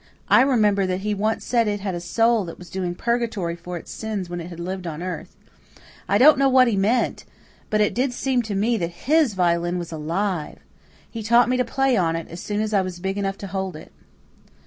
I 0.29 0.41
remember 0.41 0.87
that 0.87 1.01
he 1.01 1.13
once 1.13 1.45
said 1.45 1.67
it 1.67 1.81
had 1.81 1.93
a 1.93 1.99
soul 1.99 2.43
that 2.45 2.57
was 2.57 2.71
doing 2.71 2.95
purgatory 2.95 3.55
for 3.55 3.77
its 3.77 3.91
sins 3.91 4.31
when 4.31 4.41
it 4.41 4.47
had 4.49 4.59
lived 4.59 4.87
on 4.87 5.03
earth. 5.03 5.37
I 6.09 6.17
don't 6.17 6.39
know 6.39 6.49
what 6.49 6.67
he 6.67 6.75
meant, 6.75 7.23
but 7.69 7.81
it 7.81 7.93
did 7.93 8.11
seem 8.11 8.41
to 8.41 8.55
me 8.55 8.77
that 8.77 8.89
HIS 9.05 9.35
violin 9.35 9.77
was 9.77 9.91
alive. 9.91 10.57
He 11.07 11.21
taught 11.21 11.49
me 11.49 11.57
to 11.57 11.63
play 11.63 11.95
on 11.95 12.15
it 12.15 12.27
as 12.29 12.41
soon 12.41 12.61
as 12.61 12.73
I 12.73 12.81
was 12.81 12.99
big 12.99 13.15
enough 13.19 13.37
to 13.37 13.45
hold 13.49 13.75
it." 13.75 13.91